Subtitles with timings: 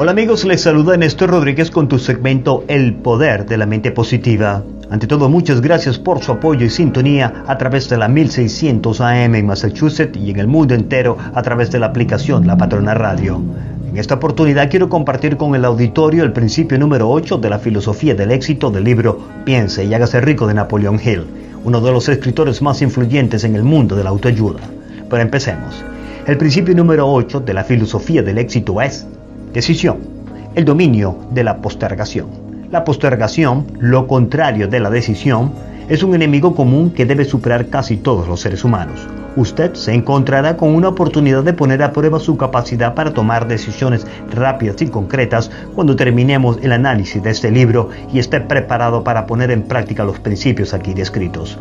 [0.00, 4.62] Hola amigos, les saluda Néstor Rodríguez con tu segmento El Poder de la Mente Positiva.
[4.90, 9.34] Ante todo, muchas gracias por su apoyo y sintonía a través de la 1600 AM
[9.34, 13.42] en Massachusetts y en el mundo entero a través de la aplicación La Patrona Radio.
[13.90, 18.14] En esta oportunidad quiero compartir con el auditorio el principio número 8 de la filosofía
[18.14, 21.26] del éxito del libro Piense y hágase rico de Napoleón Hill,
[21.64, 24.60] uno de los escritores más influyentes en el mundo de la autoayuda.
[25.10, 25.84] Pero empecemos.
[26.24, 29.04] El principio número 8 de la filosofía del éxito es
[29.58, 29.98] Decisión.
[30.54, 32.28] El dominio de la postergación.
[32.70, 35.50] La postergación, lo contrario de la decisión,
[35.88, 39.04] es un enemigo común que debe superar casi todos los seres humanos.
[39.34, 44.06] Usted se encontrará con una oportunidad de poner a prueba su capacidad para tomar decisiones
[44.30, 49.50] rápidas y concretas cuando terminemos el análisis de este libro y esté preparado para poner
[49.50, 51.58] en práctica los principios aquí descritos.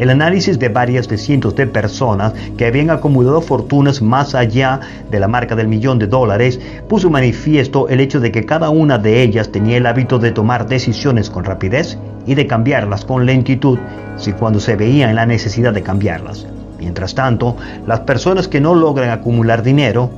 [0.00, 5.20] El análisis de varias de cientos de personas que habían acumulado fortunas más allá de
[5.20, 6.58] la marca del millón de dólares
[6.88, 10.66] puso manifiesto el hecho de que cada una de ellas tenía el hábito de tomar
[10.66, 13.78] decisiones con rapidez y de cambiarlas con lentitud
[14.16, 16.46] si cuando se veía en la necesidad de cambiarlas.
[16.78, 20.10] Mientras tanto, las personas que no logran acumular dinero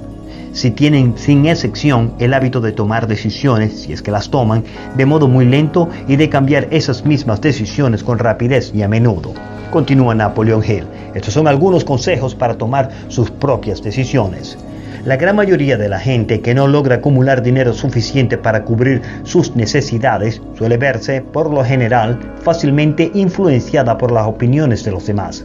[0.53, 4.63] si tienen sin excepción el hábito de tomar decisiones, si es que las toman,
[4.97, 9.35] de modo muy lento y de cambiar esas mismas decisiones con rapidez y a menudo
[9.73, 10.85] continúa Napoleon Hill.
[11.15, 14.57] Estos son algunos consejos para tomar sus propias decisiones.
[15.05, 19.57] La gran mayoría de la gente que no logra acumular dinero suficiente para cubrir sus
[19.57, 25.45] necesidades suele verse, por lo general, fácilmente influenciada por las opiniones de los demás.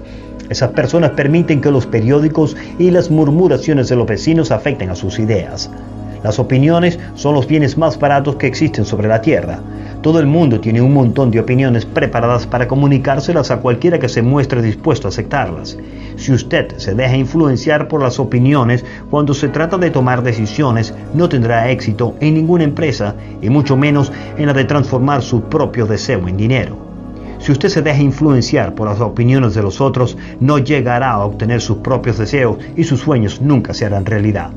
[0.49, 5.17] Esas personas permiten que los periódicos y las murmuraciones de los vecinos afecten a sus
[5.17, 5.71] ideas.
[6.23, 9.59] Las opiniones son los bienes más baratos que existen sobre la Tierra.
[10.01, 14.21] Todo el mundo tiene un montón de opiniones preparadas para comunicárselas a cualquiera que se
[14.21, 15.77] muestre dispuesto a aceptarlas.
[16.15, 21.29] Si usted se deja influenciar por las opiniones cuando se trata de tomar decisiones, no
[21.29, 26.27] tendrá éxito en ninguna empresa y mucho menos en la de transformar su propio deseo
[26.27, 26.77] en dinero.
[27.39, 31.61] Si usted se deja influenciar por las opiniones de los otros, no llegará a obtener
[31.61, 34.51] sus propios deseos y sus sueños nunca se harán realidad.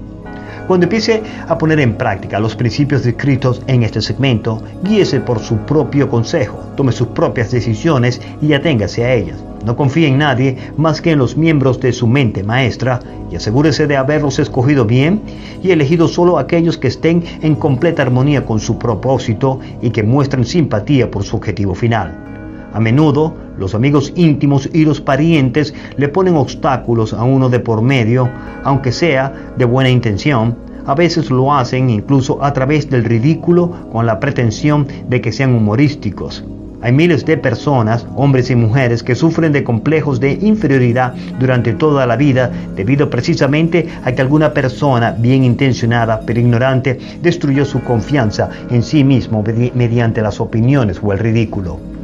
[0.70, 5.56] Cuando empiece a poner en práctica los principios descritos en este segmento, guíese por su
[5.66, 9.42] propio consejo, tome sus propias decisiones y aténgase a ellas.
[9.66, 13.00] No confíe en nadie más que en los miembros de su mente maestra
[13.32, 15.22] y asegúrese de haberlos escogido bien
[15.60, 20.44] y elegido solo aquellos que estén en completa armonía con su propósito y que muestren
[20.44, 22.39] simpatía por su objetivo final.
[22.72, 27.82] A menudo, los amigos íntimos y los parientes le ponen obstáculos a uno de por
[27.82, 28.28] medio,
[28.62, 30.56] aunque sea de buena intención.
[30.86, 35.54] A veces lo hacen incluso a través del ridículo con la pretensión de que sean
[35.54, 36.44] humorísticos.
[36.82, 42.06] Hay miles de personas, hombres y mujeres, que sufren de complejos de inferioridad durante toda
[42.06, 48.48] la vida debido precisamente a que alguna persona bien intencionada pero ignorante destruyó su confianza
[48.70, 49.44] en sí mismo
[49.75, 52.00] mediante las opiniones o el ridículo.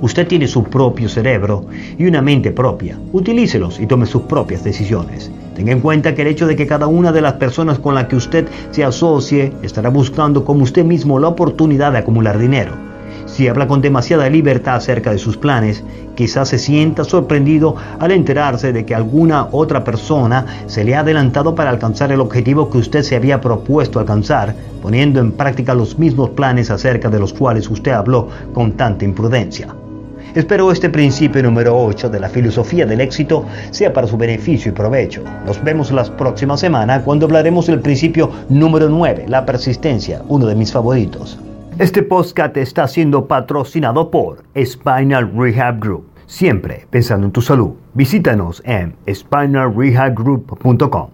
[0.00, 1.66] Usted tiene su propio cerebro
[1.98, 2.96] y una mente propia.
[3.12, 5.30] Utilícelos y tome sus propias decisiones.
[5.56, 8.06] Tenga en cuenta que el hecho de que cada una de las personas con las
[8.06, 12.72] que usted se asocie estará buscando como usted mismo la oportunidad de acumular dinero.
[13.26, 15.82] Si habla con demasiada libertad acerca de sus planes,
[16.14, 21.56] quizás se sienta sorprendido al enterarse de que alguna otra persona se le ha adelantado
[21.56, 26.30] para alcanzar el objetivo que usted se había propuesto alcanzar, poniendo en práctica los mismos
[26.30, 29.74] planes acerca de los cuales usted habló con tanta imprudencia.
[30.34, 34.74] Espero este principio número 8 de la filosofía del éxito sea para su beneficio y
[34.74, 35.24] provecho.
[35.46, 40.54] Nos vemos la próxima semana cuando hablaremos del principio número 9, la persistencia, uno de
[40.54, 41.38] mis favoritos.
[41.78, 46.08] Este podcast está siendo patrocinado por Spinal Rehab Group.
[46.26, 47.70] Siempre pensando en tu salud.
[47.94, 51.10] Visítanos en spinalrehabgroup.com.